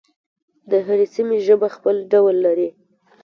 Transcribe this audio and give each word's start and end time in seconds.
د 0.69 0.71
هرې 0.85 1.05
سیمې 1.15 1.37
ژبه 1.47 1.67
خپل 1.75 1.95
ډول 2.11 2.35
لري. 2.45 2.69